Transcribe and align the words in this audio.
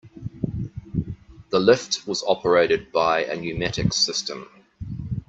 The 1.51 1.59
lift 1.59 2.07
was 2.07 2.23
operated 2.25 2.91
by 2.91 3.23
a 3.23 3.35
pneumatic 3.39 3.93
system. 3.93 4.49